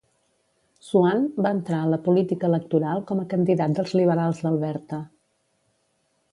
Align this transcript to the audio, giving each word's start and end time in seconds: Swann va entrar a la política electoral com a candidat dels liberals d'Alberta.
Swann 0.87 1.27
va 1.47 1.51
entrar 1.57 1.81
a 1.81 1.91
la 1.91 1.99
política 2.07 2.49
electoral 2.53 3.03
com 3.11 3.23
a 3.25 3.29
candidat 3.35 3.79
dels 3.81 3.95
liberals 4.03 4.43
d'Alberta. 4.47 5.03